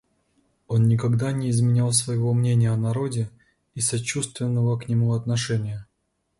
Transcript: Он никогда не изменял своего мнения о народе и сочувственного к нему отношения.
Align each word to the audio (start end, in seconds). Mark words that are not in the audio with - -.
Он 0.65 0.87
никогда 0.87 1.31
не 1.31 1.51
изменял 1.51 1.91
своего 1.93 2.33
мнения 2.33 2.71
о 2.71 2.75
народе 2.75 3.29
и 3.75 3.81
сочувственного 3.81 4.75
к 4.79 4.89
нему 4.89 5.13
отношения. 5.13 5.85